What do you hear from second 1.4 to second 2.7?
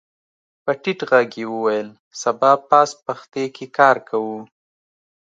يې وويل سبا